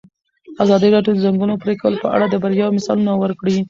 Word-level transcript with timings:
ازادي 0.63 0.87
راډیو 0.95 1.13
د 1.15 1.17
د 1.21 1.23
ځنګلونو 1.25 1.61
پرېکول 1.63 1.93
په 2.03 2.07
اړه 2.15 2.25
د 2.29 2.35
بریاوو 2.43 2.75
مثالونه 2.77 3.13
ورکړي. 3.17 3.55